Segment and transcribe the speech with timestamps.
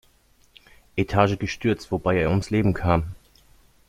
[0.95, 3.13] Etage gestürzt, wobei er ums Leben kam.